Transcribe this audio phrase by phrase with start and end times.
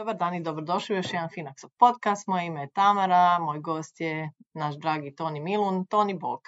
[0.00, 2.26] Dobar dan i dobrodošli u još jedan Finaxov podcast.
[2.26, 5.86] Moje ime je Tamara, moj gost je naš dragi Toni Milun.
[5.86, 6.40] Toni, bok.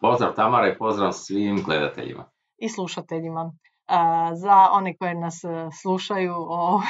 [0.00, 2.30] Pozdrav Tamara i pozdrav svim gledateljima.
[2.58, 3.52] I slušateljima.
[4.34, 5.48] za one koje nas e,
[5.82, 6.34] slušaju,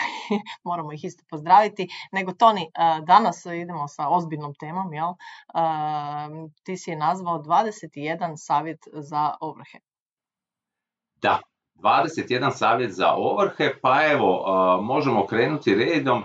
[0.69, 1.89] moramo ih isto pozdraviti.
[2.13, 2.71] Nego Toni,
[3.07, 4.93] danas idemo sa ozbiljnom temom.
[4.93, 5.13] Jel?
[6.63, 9.79] ti si je nazvao 21 savjet za ovrhe.
[11.15, 11.41] Da,
[11.83, 14.45] 21 savjet za ovrhe, pa evo,
[14.83, 16.23] možemo krenuti redom.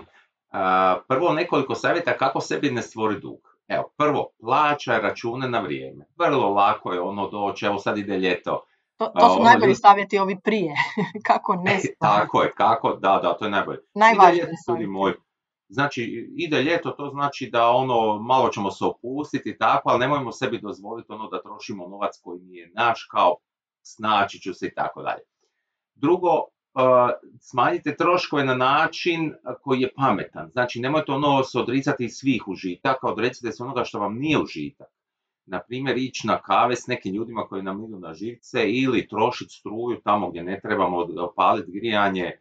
[1.08, 3.56] Prvo nekoliko savjeta kako sebi ne stvori dug.
[3.68, 6.04] Evo, prvo, plaća račune na vrijeme.
[6.18, 8.64] Vrlo lako je ono doći, evo sad ide ljeto.
[8.96, 10.74] To, to su ono najbolji savjeti ovi prije.
[11.28, 13.78] kako ne Tako je, kako, da, da, to je najbolje.
[13.94, 15.14] Najvažnije moj.
[15.68, 20.60] Znači, ide ljeto, to znači da ono, malo ćemo se opustiti, tako, ali nemojmo sebi
[20.60, 23.36] dozvoliti ono da trošimo novac koji nije naš, kao
[23.82, 25.22] snaći ću se i tako dalje.
[25.96, 26.80] Drugo, e,
[27.40, 30.50] smanjite troškove na način koji je pametan.
[30.52, 34.88] Znači, nemojte ono se odricati iz svih užitaka, odrecite se onoga što vam nije užitak.
[35.46, 39.54] Na primjer, ići na kave s nekim ljudima koji nam idu na živce ili trošiti
[39.54, 42.38] struju tamo gdje ne trebamo opaliti grijanje.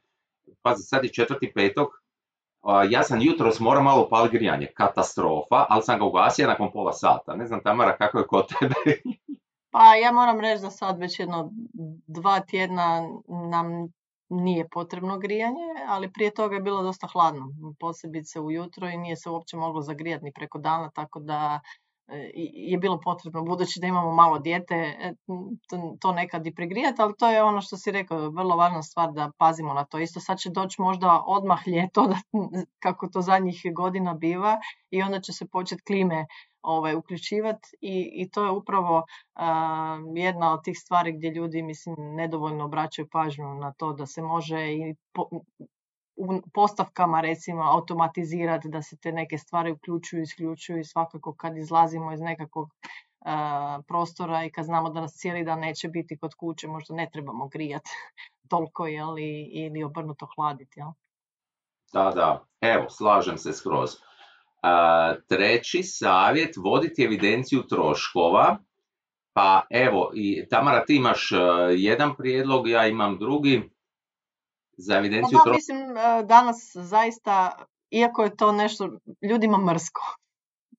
[0.61, 1.87] Pazi, sad je četvrti petog,
[2.89, 7.35] ja sam jutros morao malo opaliti grijanje, katastrofa, ali sam ga ugasio nakon pola sata.
[7.35, 9.01] Ne znam, Tamara, kako je kod tebe?
[9.75, 11.51] Pa ja moram reći da sad već jedno
[12.07, 13.87] dva tjedna nam
[14.29, 19.29] nije potrebno grijanje, ali prije toga je bilo dosta hladno, posebice ujutro i nije se
[19.29, 21.59] uopće moglo zagrijati ni preko dana, tako da
[22.53, 25.13] je bilo potrebno, budući da imamo malo dijete, e,
[25.99, 29.31] to nekad i pregrijati, ali to je ono što si rekao, vrlo važna stvar da
[29.37, 29.99] pazimo na to.
[29.99, 32.09] Isto sad će doći možda odmah ljeto,
[32.83, 34.57] kako to zadnjih godina biva,
[34.89, 36.25] i onda će se početi klime
[36.61, 39.05] ovaj, uključivati i, i to je upravo
[40.15, 44.71] jedna od tih stvari gdje ljudi mislim nedovoljno obraćaju pažnju na to da se može
[44.71, 44.95] i
[46.15, 51.57] u postavkama recimo automatizirati da se te neke stvari uključuju i isključuju i svakako kad
[51.57, 52.69] izlazimo iz nekakvog
[53.87, 57.47] prostora i kad znamo da nas cijeli dan neće biti kod kuće možda ne trebamo
[57.47, 57.89] grijati
[58.49, 60.79] toliko jeli, ili obrnuto hladiti.
[60.79, 60.89] Jel?
[61.93, 63.89] Da, da, evo, slažem se skroz.
[65.27, 68.57] Treći savjet, voditi evidenciju troškova.
[69.33, 71.35] Pa evo, i Tamara, ti imaš e,
[71.75, 73.69] jedan prijedlog, ja imam drugi
[74.77, 75.55] za evidenciju troškova.
[75.55, 78.89] Mislim, e, danas zaista, iako je to nešto
[79.29, 80.01] ljudima mrsko,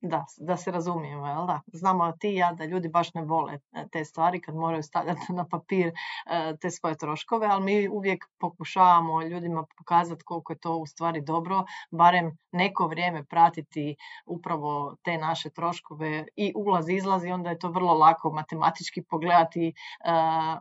[0.00, 1.60] da, da se razumijemo, jel da?
[1.72, 5.32] Znamo ti i ja da ljudi baš ne vole e, te stvari kad moraju stavljati
[5.38, 10.76] na papir e, te svoje troškove, ali mi uvijek pokušavamo ljudima pokazati koliko je to
[10.76, 13.96] u stvari dobro, barem neko vrijeme pratiti
[14.26, 19.68] upravo te naše troškove i ulaz izlaz i onda je to vrlo lako matematički pogledati
[19.68, 19.72] e,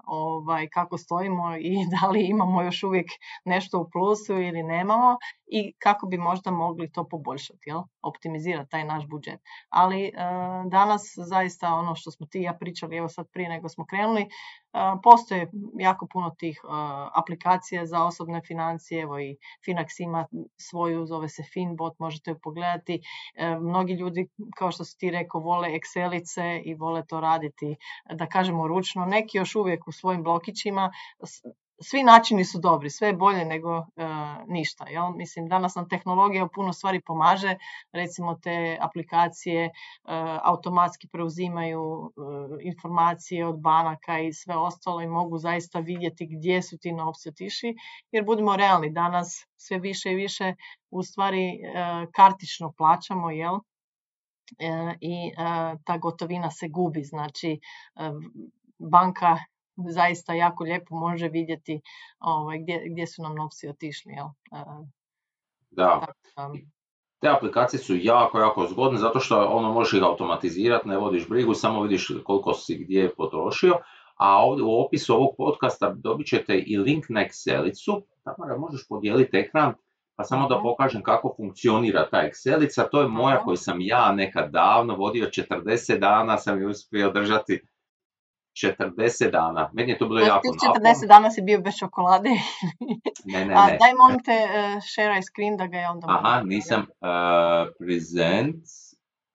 [0.05, 3.07] ovaj, kako stojimo i da li imamo još uvijek
[3.45, 5.17] nešto u plusu ili nemamo
[5.47, 7.81] i kako bi možda mogli to poboljšati, jel?
[8.01, 9.34] optimizirati taj naš budžet.
[9.69, 10.11] Ali e,
[10.71, 14.21] danas zaista ono što smo ti i ja pričali, evo sad prije nego smo krenuli,
[14.21, 14.27] e,
[15.03, 16.67] postoje jako puno tih e,
[17.13, 19.37] aplikacija za osobne financije, evo i
[19.67, 23.01] Finax ima svoju, zove se Finbot, možete ju pogledati.
[23.61, 27.75] Mnogi ljudi, kao što si ti rekao, vole Excelice i vole to raditi,
[28.13, 29.05] da kažemo ručno.
[29.05, 30.91] Neki još uvijek u svojim blokićima
[31.81, 33.83] svi načini su dobri, sve je bolje nego e,
[34.47, 34.85] ništa.
[34.89, 35.11] Jel?
[35.15, 37.55] Mislim, danas nam tehnologija puno stvari pomaže,
[37.91, 39.71] recimo te aplikacije e,
[40.43, 46.77] automatski preuzimaju e, informacije od banaka i sve ostalo i mogu zaista vidjeti gdje su
[46.77, 47.75] ti novci otišli,
[48.11, 50.53] jer budimo realni, danas sve više i više
[50.91, 51.59] u stvari
[52.11, 53.59] kartično plaćamo, jel?
[55.01, 55.31] i
[55.83, 57.59] ta gotovina se gubi, znači
[58.79, 59.37] banka
[59.77, 61.81] zaista jako lijepo može vidjeti
[62.19, 64.13] ovaj, gdje, gdje su nam novci otišli.
[64.13, 64.25] Jel?
[64.25, 64.85] E,
[65.71, 66.05] da.
[67.21, 71.53] Te aplikacije su jako, jako zgodne zato što ono možeš ih automatizirati, ne vodiš brigu,
[71.53, 73.73] samo vidiš koliko si gdje potrošio.
[74.15, 79.37] A ovdje u opisu ovog podcasta dobit ćete i link na Excelicu, tamo možeš podijeliti
[79.37, 79.73] ekran,
[80.15, 84.51] pa samo da pokažem kako funkcionira ta Excelica, to je moja koju sam ja nekad
[84.51, 87.61] davno vodio, 40 dana sam ju uspio držati
[88.55, 89.69] 40 dana.
[89.73, 92.29] Meni je to bilo jako 40 dana si bio bez čokolade.
[93.33, 93.53] ne, ne, ne.
[93.53, 96.07] A, daj molim te uh, share screen da ga je onda...
[96.09, 98.63] Aha, nisam uh, present.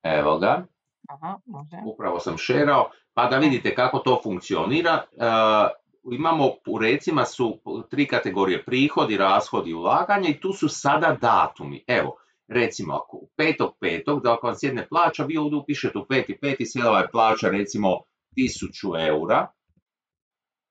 [0.02, 0.64] Evo ga.
[1.08, 1.76] Aha, može.
[1.84, 2.90] Upravo sam šerao.
[3.14, 5.05] Pa da vidite kako to funkcionira.
[5.12, 7.58] Uh, imamo u recima su
[7.90, 11.84] tri kategorije prihodi, rashodi i ulaganje i tu su sada datumi.
[11.87, 12.17] Evo,
[12.49, 16.38] recimo ako u petog petog, da ako vam sjedne plaća, vi ovdje upišete u peti
[16.40, 17.99] peti, sjela je plaća recimo
[18.48, 19.46] 1000 eura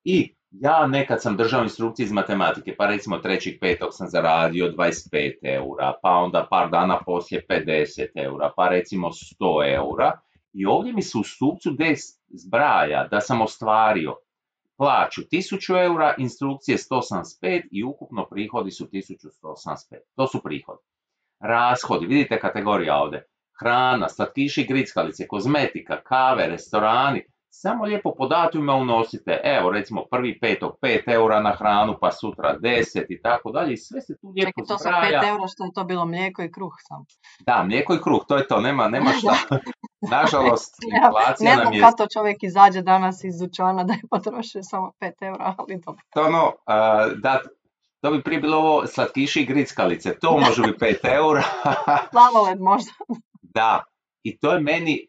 [0.04, 5.34] i ja nekad sam držao instrukcije iz matematike, pa recimo trećeg petog sam zaradio 25
[5.44, 10.20] eura, pa onda par dana poslije 50 eura, pa recimo 100 eura.
[10.54, 11.94] I ovdje mi se u stupcu D
[12.28, 14.16] zbraja da sam ostvario
[14.78, 19.98] plaću 1000 eura, instrukcije 185 i ukupno prihodi su 1185.
[20.16, 20.82] To su prihodi.
[21.40, 23.26] Rashodi, vidite kategorija ovdje.
[23.60, 30.72] Hrana, slatkiši, grickalice, kozmetika, kave, restorani, samo lijepo po datumima unosite, evo recimo prvi petog
[30.82, 34.50] 5 eura na hranu, pa sutra 10 i tako dalje i sve se tu lijepo
[34.50, 37.06] Čekaj, to sa 5 eura što je to bilo mlijeko i kruh sam.
[37.40, 39.58] Da, mlijeko i kruh, to je to, nema, nema šta.
[40.02, 41.82] Nažalost, inflacija nam je...
[41.82, 46.02] Ne to čovjek izađe danas iz dućana da je potrošio samo 5 eura, ali dobro.
[46.14, 46.52] To ono,
[47.16, 47.40] da,
[48.02, 51.44] to bi prije bilo ovo slatkiši i grickalice, to može biti 5 eura.
[52.12, 52.92] Slavoled možda.
[53.42, 53.84] Da,
[54.24, 55.08] i to je meni,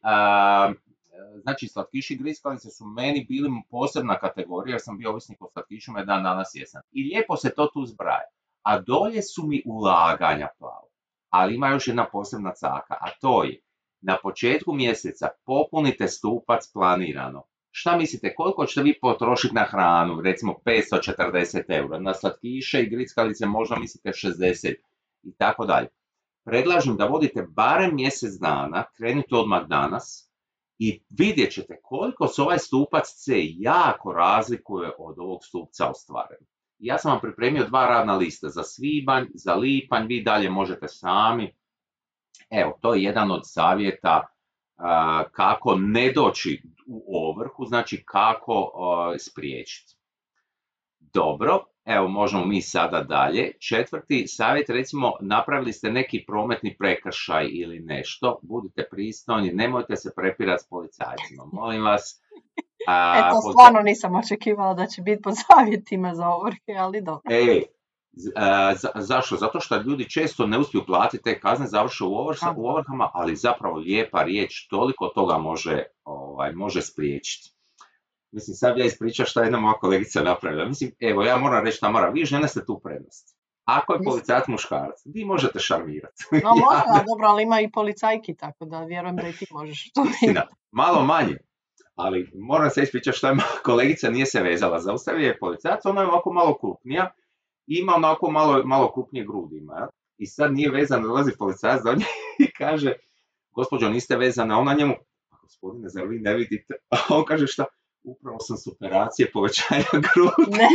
[1.42, 6.02] znači slatkiši i griskalice su meni bili posebna kategorija, jer sam bio ovisnik o slatkišima
[6.02, 6.82] i dan danas jesam.
[6.92, 8.26] I lijepo se to tu zbraje.
[8.62, 10.88] A dolje su mi ulaganja plavo.
[11.30, 13.60] Ali ima još jedna posebna caka, a to je
[14.00, 17.42] na početku mjeseca popunite stupac planirano.
[17.70, 20.20] Šta mislite, koliko ćete vi potrošiti na hranu?
[20.20, 21.98] Recimo 540 eura.
[21.98, 24.74] Na slatkiše i grickalice možda mislite 60
[25.22, 25.88] i tako dalje.
[26.44, 30.29] Predlažem da vodite barem mjesec dana, krenite odmah danas,
[30.82, 36.38] i vidjet ćete koliko se ovaj stupac C jako razlikuje od ovog stupca ostvaren.
[36.78, 41.54] Ja sam vam pripremio dva radna lista za svibanj, za lipanj, vi dalje možete sami.
[42.50, 44.26] Evo, to je jedan od savjeta
[45.32, 48.72] kako ne doći u ovrhu, znači kako
[49.18, 49.99] spriječiti.
[51.14, 53.52] Dobro, Evo, možemo mi sada dalje.
[53.58, 60.62] Četvrti savjet, recimo, napravili ste neki prometni prekršaj ili nešto, budite pristojni, nemojte se prepirati
[60.64, 61.44] s policajcima.
[61.52, 62.22] Molim vas,
[62.86, 67.22] a, Eto, stvarno nisam očekivala da će biti po savjetima za ovrhe, ali dobro.
[67.30, 67.62] E,
[68.94, 69.36] zašto?
[69.36, 72.12] Zato što ljudi često ne uspiju platiti te kazne, završe u,
[72.56, 77.59] u ovrhama, ali zapravo lijepa riječ toliko toga može, ovaj, može spriječiti.
[78.32, 80.64] Mislim, sad ja ispričam šta je jedna moja kolegica napravila.
[80.64, 83.36] Mislim, evo, ja moram reći Tamara, vi žene ste tu prednost.
[83.64, 86.24] Ako je policajac muškarac, vi možete šarmirati.
[86.32, 90.04] No možda, dobro, ali ima i policajki, tako da vjerujem da i ti možeš to
[90.10, 91.36] Istina, malo manje.
[91.94, 93.36] Ali moram se ispričati šta je
[93.68, 94.80] kolegica nije se vezala.
[94.80, 97.10] Zaustavio je policajac, ona je ovako malo krupnija,
[97.66, 99.88] ima onako malo, malo krupnije grudi ima.
[100.18, 102.04] I sad nije vezan, dolazi policajac do nje
[102.46, 102.92] i kaže,
[103.50, 104.94] gospođo niste vezana, ona njemu,
[105.42, 106.74] gospodine, zar vi ne vidite?
[106.90, 107.64] A on kaže šta,
[108.02, 110.58] upravo sam s operacije povećanja grudi.
[110.58, 110.68] Ne.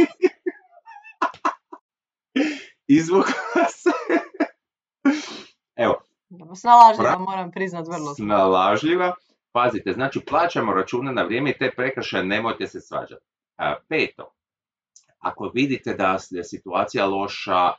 [2.87, 3.89] Izvukla se.
[5.75, 6.01] Evo.
[6.55, 8.15] Snalažljiva, moram priznat vrlo.
[8.15, 9.15] Snalažljiva.
[9.51, 13.25] Pazite, znači plaćamo račune na vrijeme i te prekršaje nemojte se svađati.
[13.87, 14.31] Peto,
[15.19, 17.71] ako vidite da je situacija loša,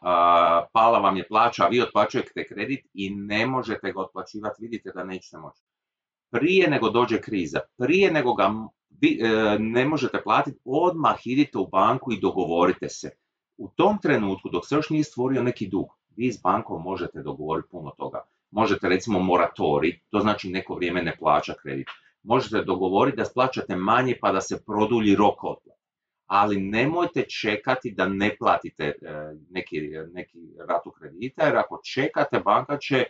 [0.72, 5.04] pala vam je plaća, a vi otplaćujete kredit i ne možete ga otplaćivati, vidite da
[5.04, 5.62] nećete moći.
[6.30, 8.50] Prije nego dođe kriza, prije nego ga
[9.00, 13.10] vi e, ne možete platiti, odmah idite u banku i dogovorite se.
[13.56, 17.68] U tom trenutku, dok se još nije stvorio neki dug, vi s bankom možete dogovoriti
[17.70, 18.22] puno toga.
[18.50, 21.86] Možete recimo moratori, to znači neko vrijeme ne plaća kredit.
[22.22, 25.80] Možete dogovoriti da splaćate manje pa da se produlji rok otplate.
[26.26, 28.94] Ali nemojte čekati da ne platite e,
[29.50, 29.80] neki,
[30.12, 30.38] neki
[30.68, 33.04] ratu kredita, jer ako čekate, banka će,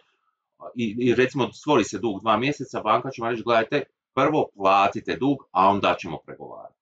[0.75, 3.83] i, i recimo stvori se dug dva mjeseca, banka će vam reći, gledajte,
[4.17, 6.81] prvo platite dug, a onda ćemo pregovarati.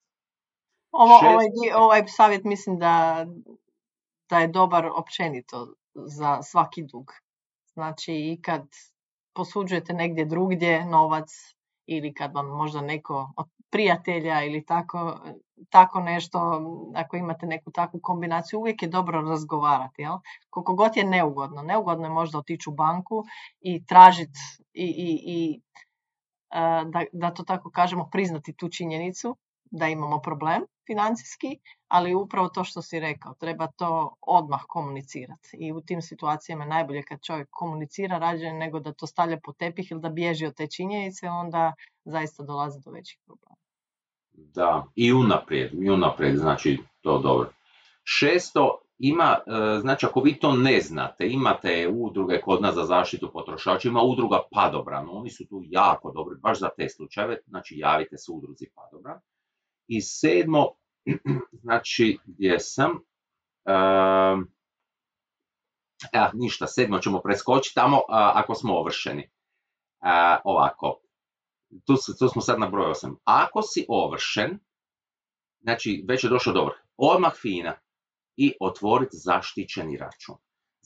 [0.92, 3.26] Ovo, ovaj, ovaj savjet mislim da,
[4.28, 7.12] da je dobar općenito za svaki dug.
[7.72, 8.62] Znači i kad
[9.34, 11.30] posuđujete negdje drugdje novac
[11.86, 15.20] ili kad vam možda neko od prijatelja ili tako,
[15.70, 16.62] tako nešto,
[16.94, 20.02] ako imate neku takvu kombinaciju, uvijek je dobro razgovarati.
[20.02, 20.18] Jel?
[20.50, 21.62] Koliko god je neugodno.
[21.62, 23.24] Neugodno je možda otići u banku
[23.60, 24.38] i tražiti
[24.72, 25.60] i, i, i
[26.92, 29.37] da, da to tako kažemo, priznati tu činjenicu
[29.70, 31.58] da imamo problem financijski,
[31.88, 35.56] ali upravo to što si rekao, treba to odmah komunicirati.
[35.58, 39.90] I u tim situacijama najbolje kad čovjek komunicira rađe nego da to stavlja po tepih
[39.90, 41.73] ili da bježi od te činjenice, onda
[42.04, 43.56] zaista dolazi do većih problema.
[44.32, 47.50] Da, i unaprijed, i unaprijed, znači to dobro.
[48.04, 53.30] Šesto, ima, e, znači ako vi to ne znate, imate udruge kod nas za zaštitu
[53.32, 58.18] potrošača, ima udruga Padobran, oni su tu jako dobri, baš za te slučajeve, znači javite
[58.18, 59.20] se udruzi Padobran.
[59.86, 60.66] I sedmo,
[61.64, 64.44] znači gdje sam, uh,
[66.32, 69.30] ništa, sedmo ćemo preskočiti tamo ako smo ovršeni.
[70.44, 71.00] ovako,
[71.86, 73.16] tu, tu smo sad na broj 8.
[73.24, 74.58] Ako si ovršen,
[75.60, 77.83] znači već je došao do odmah fina
[78.36, 80.36] i otvoriti zaštićeni račun.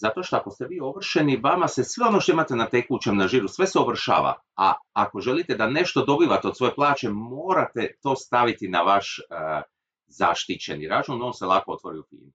[0.00, 3.28] Zato što ako ste vi ovršeni, vama se sve ono što imate na tekućem na
[3.28, 4.34] žiru, sve se ovršava.
[4.56, 9.62] A ako želite da nešto dobivate od svoje plaće, morate to staviti na vaš uh,
[10.06, 12.32] zaštićeni račun, on se lako otvori u FINI.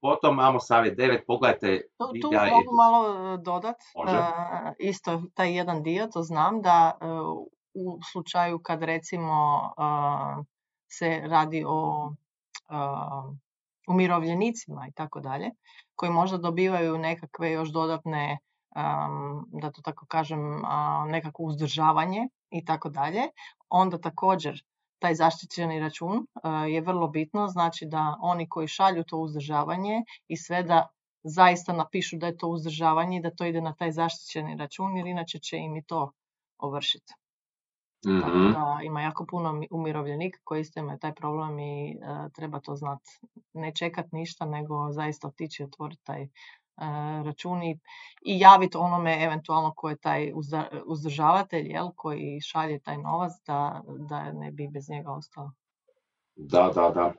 [0.00, 1.80] Potom imamo savjet 9, pogledajte...
[1.98, 4.10] Tu, tu mogu malo dodat, uh,
[4.78, 7.08] isto taj jedan dio, to znam da uh,
[7.74, 9.70] u slučaju kad recimo
[10.88, 12.10] se radi o
[13.88, 15.50] umirovljenicima i tako dalje,
[15.94, 18.38] koji možda dobivaju nekakve još dodatne,
[19.60, 20.62] da to tako kažem,
[21.08, 23.22] nekako uzdržavanje i tako dalje,
[23.68, 24.64] onda također
[24.98, 26.26] taj zaštićeni račun
[26.68, 30.88] je vrlo bitno, znači da oni koji šalju to uzdržavanje i sve da
[31.22, 35.06] zaista napišu da je to uzdržavanje i da to ide na taj zaštićeni račun, jer
[35.06, 36.12] inače će im i to
[36.58, 37.14] ovršiti.
[38.06, 41.96] Mm da ima jako puno umirovljenika koji isto imaju taj problem i e,
[42.34, 43.10] treba to znati.
[43.52, 46.28] Ne čekat ništa, nego zaista otići i otvoriti taj e,
[47.24, 47.78] račun i,
[48.24, 50.32] i javiti onome eventualno ko je taj
[50.86, 55.52] uzdržavatelj, jel, koji šalje taj novac, da, da ne bi bez njega ostalo.
[56.36, 57.12] Da, da, da.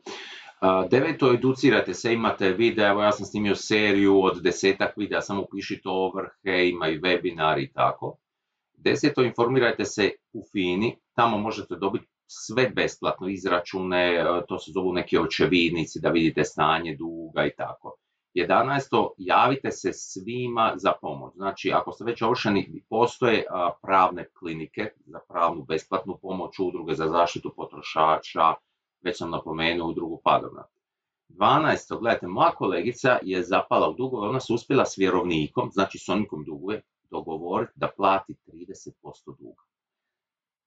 [0.89, 5.89] Deveto, educirate se, imate videa, evo ja sam snimio seriju od desetak videa, samo upišite
[5.89, 8.15] ovrhe, ima i webinar i tako.
[8.85, 14.93] Deseto, informirajte se u FINI, tamo možete dobiti sve besplatno, izračune, e, to se zovu
[14.93, 17.95] neki očevidnici da vidite stanje duga i tako.
[18.35, 19.09] 11.
[19.17, 21.33] javite se svima za pomoć.
[21.35, 23.43] Znači, ako ste već ovršeni, postoje
[23.81, 28.53] pravne klinike za pravnu besplatnu pomoć, udruge za zaštitu potrošača,
[29.01, 30.63] već sam napomenuo udrugu Padovna.
[31.29, 31.99] 12.
[31.99, 36.43] gledajte, moja kolegica je zapala u dugove, ona se uspjela s vjerovnikom, znači s onikom
[36.43, 36.81] duguje,
[37.11, 38.91] dogovoriti da plati 30%
[39.25, 39.61] duga.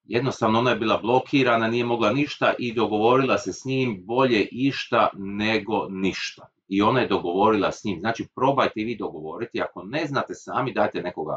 [0.05, 5.11] Jednostavno ona je bila blokirana, nije mogla ništa i dogovorila se s njim bolje išta
[5.17, 6.49] nego ništa.
[6.69, 8.01] I ona je dogovorila s njim.
[8.01, 11.37] Znači probajte vi dogovoriti, ako ne znate sami dajte nekoga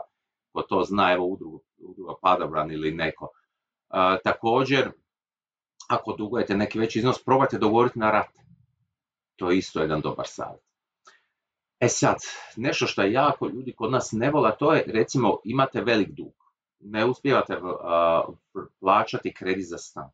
[0.52, 3.28] ko to zna, evo udruga, udruga Padobran ili neko.
[4.24, 4.92] također,
[5.90, 8.40] ako dugujete neki veći iznos, probajte dogovoriti na rate.
[9.36, 10.71] To je isto jedan dobar savjet.
[11.82, 12.16] E sad,
[12.56, 16.34] nešto što jako ljudi kod nas ne vola, to je recimo imate velik dug,
[16.80, 17.58] ne uspijevate
[18.80, 20.10] plaćati kredit za stan.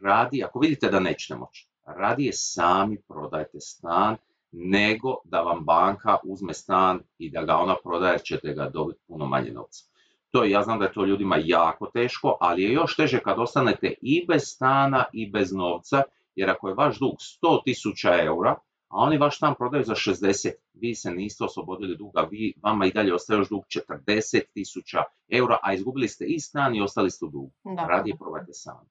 [0.00, 4.16] Radi, ako vidite da nećete moći, radije sami prodajte stan
[4.52, 9.26] nego da vam banka uzme stan i da ga ona prodaje ćete ga dobiti puno
[9.26, 9.84] manje novca.
[10.30, 13.94] To ja znam da je to ljudima jako teško, ali je još teže kad ostanete
[14.02, 16.02] i bez stana i bez novca,
[16.34, 18.56] jer ako je vaš dug 100.000 eura,
[18.90, 22.92] a oni vaš stan prodaju za 60, vi se niste oslobodili duga, vi, vama i
[22.92, 27.24] dalje ostaje još dug 40 tisuća eura, a izgubili ste i stan i ostali ste
[27.24, 27.52] u dugu.
[27.64, 27.86] Da.
[27.86, 28.88] Radije probajte sami.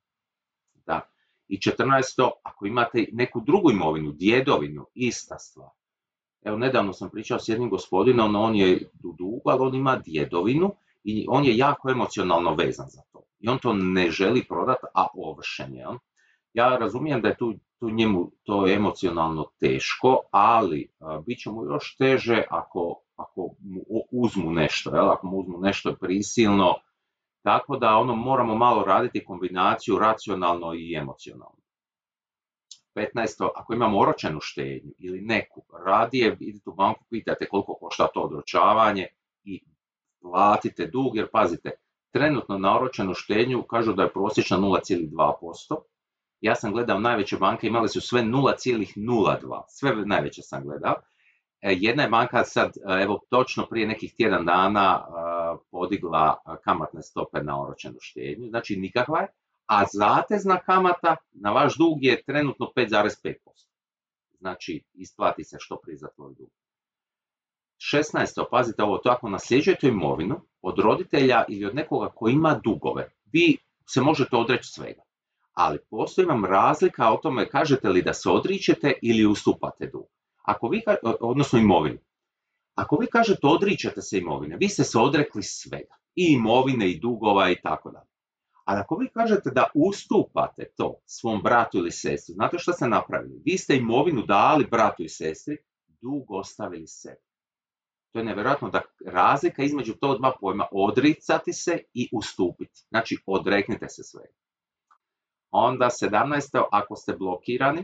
[0.86, 1.02] Da.
[1.48, 2.30] I 14.
[2.44, 5.70] ako imate neku drugu imovinu, djedovinu, ista stvar.
[6.42, 10.76] Evo, nedavno sam pričao s jednim gospodinom, on je u dugu, ali on ima djedovinu
[11.04, 13.24] i on je jako emocionalno vezan za to.
[13.40, 15.86] I on to ne želi prodati, a ovršen je.
[16.54, 20.92] Ja razumijem da je tu tu njemu to je emocionalno teško, ali
[21.26, 23.82] bit će mu još teže ako, ako mu
[24.12, 25.10] uzmu nešto, jel?
[25.10, 26.76] ako mu uzmu nešto prisilno,
[27.44, 31.60] tako da ono moramo malo raditi kombinaciju racionalno i emocionalno.
[32.96, 33.50] 15.
[33.56, 39.08] Ako imamo oročenu štednju ili neku, radije idite u banku, pitate koliko košta to odročavanje
[39.44, 39.64] i
[40.22, 41.72] platite dug, jer pazite,
[42.12, 45.76] trenutno na oročenu štednju kažu da je prosječna 0,2%,
[46.42, 50.96] ja sam gledao najveće banke, imale su sve 0,02, sve najveće sam gledao.
[51.62, 55.12] E, jedna je banka sad, e, evo točno prije nekih tjedan dana e,
[55.72, 59.28] podigla kamatne stope na oročenu štednju, znači nikakva je,
[59.66, 63.34] a zatezna kamata na vaš dug je trenutno 5,5%.
[64.40, 66.50] Znači isplati se što prije za tvoj dug.
[67.94, 68.44] 16.
[68.52, 73.58] pazite ovo, to ako nasljeđujete imovinu od roditelja ili od nekoga koji ima dugove, vi
[73.86, 75.02] se možete odreći svega
[75.60, 80.06] ali postoji vam razlika o tome kažete li da se odričete ili ustupate dug.
[80.44, 80.82] Ako vi,
[81.22, 81.98] odnosno imovinu.
[82.76, 85.96] Ako vi kažete odričete se imovine, vi ste se odrekli svega.
[86.16, 88.10] I imovine, i dugova, i tako dalje.
[88.66, 93.42] Ali ako vi kažete da ustupate to svom bratu ili sestri, znate što ste napravili?
[93.46, 95.58] Vi ste imovinu dali bratu i sestri,
[96.02, 97.22] dug ostavili sebi.
[98.12, 102.86] To je nevjerojatno da razlika između to dva pojma odricati se i ustupiti.
[102.90, 104.34] Znači odreknite se svega.
[105.52, 106.64] Onda 17.
[106.72, 107.84] ako ste blokirani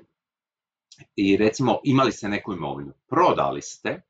[1.16, 4.02] i recimo imali ste neku imovinu, prodali ste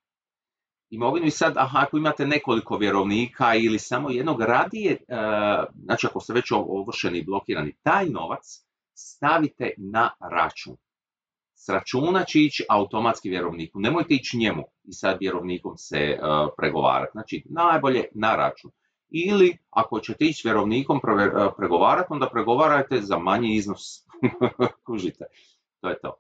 [0.90, 4.98] imovinu i sad aha, ako imate nekoliko vjerovnika ili samo jednog radije, e,
[5.84, 10.78] znači ako ste već ovršeni i blokirani, taj novac stavite na račun.
[11.58, 13.80] s računa će ići automatski vjerovniku.
[13.80, 17.12] Nemojte ići njemu i sad vjerovnikom se uh, pregovarati.
[17.12, 18.72] Znači, najbolje na račun.
[19.18, 21.00] Ili, ako ćete ići vjerovnikom
[21.58, 23.82] pregovarati, onda pregovarajte za manji iznos.
[24.86, 25.26] Kužite,
[25.82, 26.16] to je to.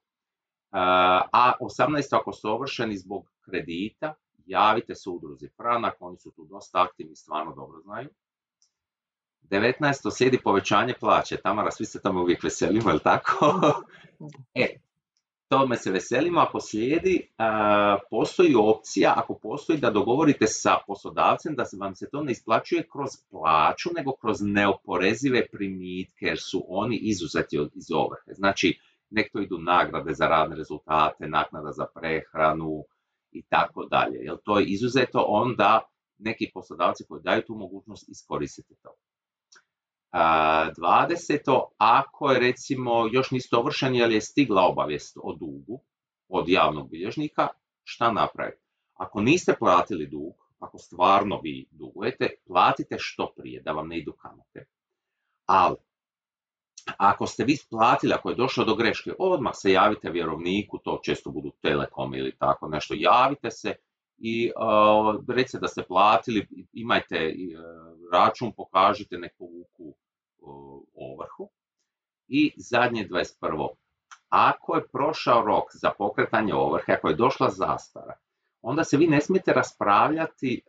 [0.72, 2.18] A 18.
[2.18, 4.14] ako su ovršeni zbog kredita,
[4.46, 8.10] javite se udruzi Franak, oni su tu dosta aktivni, stvarno dobro znaju.
[9.42, 10.18] 19.
[10.18, 11.38] slijedi povećanje plaće.
[11.38, 13.62] Tamara, svi se tamo uvijek veselimo, je tako?
[14.54, 14.76] e,
[15.48, 16.40] tome se veselimo.
[16.40, 17.30] Ako slijedi,
[18.10, 23.10] postoji opcija, ako postoji da dogovorite sa poslodavcem da vam se to ne isplaćuje kroz
[23.30, 28.34] plaću, nego kroz neoporezive primitke, jer su oni izuzeti iz ovrhe.
[28.34, 32.84] Znači, nek to idu nagrade za radne rezultate, naknada za prehranu
[33.32, 34.18] i tako dalje.
[34.22, 38.90] Jer to je izuzeto, onda neki poslodavci koji daju tu mogućnost iskoristite to.
[40.16, 41.62] 20.
[41.78, 45.82] Ako je recimo još niste ovršeni jer je stigla obavijest o dugu
[46.28, 47.48] od javnog bilježnika,
[47.84, 48.62] šta napraviti?
[48.94, 54.12] Ako niste platili dug, ako stvarno vi dugujete, platite što prije da vam ne idu
[54.12, 54.66] kamate.
[55.46, 55.76] Ali,
[56.98, 61.32] ako ste vi platili, ako je došlo do greške, odmah se javite vjerovniku, to često
[61.32, 63.76] budu Telekom ili tako nešto, javite se
[64.18, 69.45] i uh, recite da ste platili, imajte uh, račun, pokažite, nek povuku ovrhu.
[72.28, 73.68] I zadnje 21.
[74.30, 78.14] Ako je prošao rok za pokretanje ovrhe, ako je došla zastara,
[78.62, 80.60] onda se vi ne smijete raspravljati, e,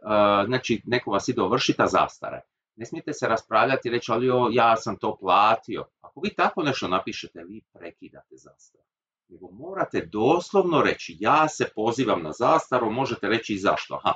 [0.47, 2.41] znači neko vas ide ovršiti, a zastara.
[2.77, 5.85] Ne smijete se raspravljati i reći, ali ja sam to platio.
[6.01, 8.85] Ako vi tako nešto napišete, vi prekidate zastaru.
[9.29, 13.95] Nego morate doslovno reći, ja se pozivam na zastaru, možete reći i zašto.
[13.95, 14.13] Aha,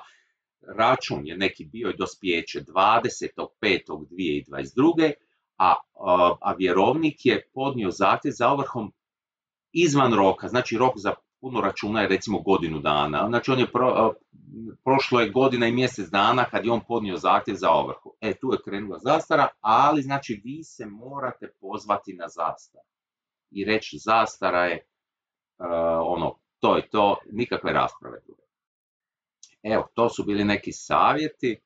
[0.77, 5.13] račun je neki bio i dospjeće 25.5.2022
[5.61, 5.75] a,
[6.41, 8.93] a vjerovnik je podnio zahtjev za ovrhom
[9.73, 13.67] izvan roka, znači rok za puno računa je recimo godinu dana, znači on je
[14.85, 18.15] prošlo je godina i mjesec dana kad je on podnio zahtjev za ovrhu.
[18.21, 22.85] E, tu je krenula zastara, ali znači vi se morate pozvati na zastaru
[23.51, 24.87] i reći zastara je
[26.05, 28.19] ono, to je to, nikakve rasprave.
[29.63, 31.61] Evo, to su bili neki savjeti.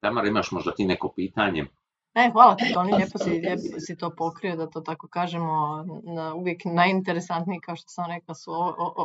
[0.00, 1.66] Tamara, imaš možda ti neko pitanje?
[2.14, 3.42] E, hvala ti, Toni, lijepo si,
[3.86, 8.52] si to pokrio, da to tako kažemo, na, uvijek najinteresantniji, kao što sam rekla, su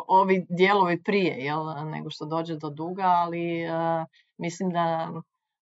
[0.08, 3.70] ovi dijelovi prije, jel, nego što dođe do duga, ali e,
[4.38, 5.12] mislim da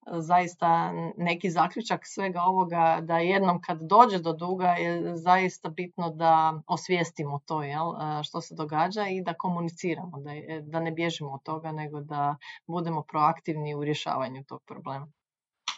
[0.06, 6.62] zaista neki zaključak svega ovoga, da jednom kad dođe do duga je zaista bitno da
[6.68, 11.44] osvijestimo to, jel, e, što se događa i da komuniciramo, da, da ne bježimo od
[11.44, 12.36] toga, nego da
[12.68, 15.08] budemo proaktivni u rješavanju tog problema.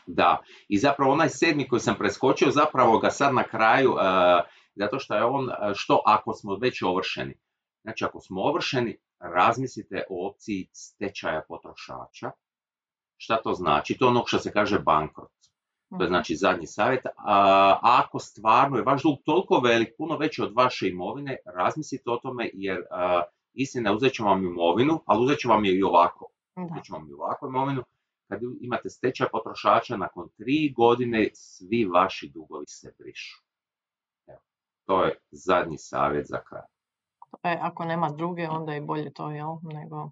[0.07, 0.37] Da,
[0.67, 3.99] i zapravo onaj sedmi koji sam preskočio, zapravo ga sad na kraju, uh,
[4.75, 7.33] zato što je on, e, što ako smo već ovršeni.
[7.83, 12.31] Znači, ako smo ovršeni, razmislite o opciji stečaja potrošača.
[13.17, 13.97] Šta to znači?
[13.97, 15.31] To je ono što se kaže bankrot.
[15.89, 16.07] To je mhm.
[16.07, 17.05] znači zadnji savjet.
[17.05, 22.17] A, ako stvarno je vaš dug toliko velik, puno veći od vaše imovine, razmislite o
[22.17, 23.21] tome jer a,
[23.53, 26.27] istina uzet ću vam imovinu, ali uzet ću vam je i ovako.
[26.71, 27.83] Uzet ću vam i ovako imovinu
[28.27, 33.43] kad imate stečaj potrošača, nakon tri godine svi vaši dugovi se brišu.
[34.27, 34.39] Evo,
[34.85, 36.61] to je zadnji savjet za kraj.
[37.43, 39.57] E, ako nema druge, onda je bolje to, jel?
[39.63, 40.11] Nego...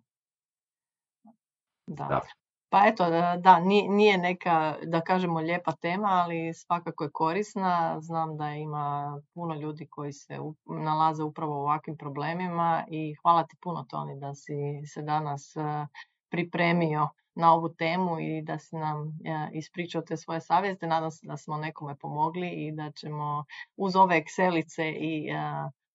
[1.88, 2.22] Da.
[2.70, 8.02] Pa eto, da, nije neka, da kažemo, lijepa tema, ali svakako je korisna.
[8.02, 13.56] Znam da ima puno ljudi koji se nalaze upravo u ovakvim problemima i hvala ti
[13.62, 14.54] puno, Toni, da si
[14.94, 15.88] se danas e,
[16.30, 20.88] pripremio na ovu temu i da si nam ja, ispričao te svoje savjeste.
[20.88, 25.30] Nadam se da smo nekome pomogli i da ćemo uz ove Excelice i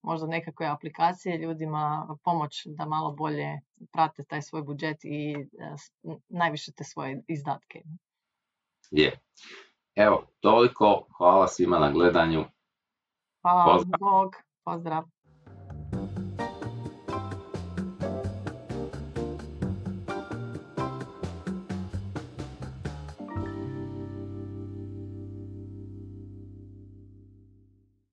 [0.03, 3.61] možda nekakve aplikacije ljudima pomoć da malo bolje
[3.93, 5.37] prate taj svoj budžet i
[6.29, 7.83] najviše te svoje izdatke.
[8.91, 9.19] Je.
[9.95, 11.07] Evo, toliko.
[11.17, 12.45] Hvala svima na gledanju.
[13.43, 13.85] Hvala vam.
[14.01, 14.37] Bog.
[14.65, 15.18] Pozdrav.